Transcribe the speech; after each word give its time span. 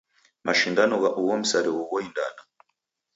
Mashindano 0.45 0.95
gha 1.01 1.09
ugho 1.21 1.35
msarigho 1.41 1.83
ghoindana. 1.89 2.41